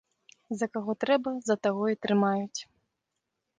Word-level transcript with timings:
За 0.61 0.67
каго 0.77 0.95
трэба, 1.05 1.29
за 1.51 1.55
таго 1.67 1.85
і 1.93 1.99
трымаюць. 2.07 2.61